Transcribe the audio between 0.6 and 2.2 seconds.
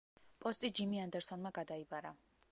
ჯიმი ანდერსონმა გადაიბარა.